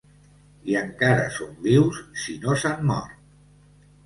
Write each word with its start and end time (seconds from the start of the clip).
I 0.71 0.77
encara 0.79 1.27
són 1.35 1.51
vius 1.67 2.01
si 2.23 2.39
no 2.47 2.57
s'han 2.63 2.83
mort. 2.95 3.15